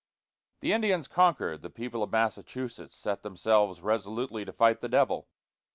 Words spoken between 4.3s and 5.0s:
to fight the